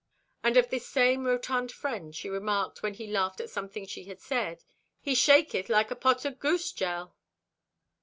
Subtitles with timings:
[0.41, 4.19] And of this same rotund friend she remarked, when he laughed at something she had
[4.19, 4.63] said:
[4.99, 7.15] "He shaketh like a pot o' goose jell!"